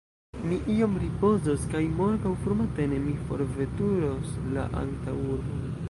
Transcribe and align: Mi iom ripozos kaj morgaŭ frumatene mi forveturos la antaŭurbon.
Mi 0.51 0.55
iom 0.75 0.95
ripozos 1.03 1.67
kaj 1.75 1.81
morgaŭ 1.99 2.31
frumatene 2.47 3.01
mi 3.07 3.15
forveturos 3.29 4.37
la 4.57 4.69
antaŭurbon. 4.85 5.67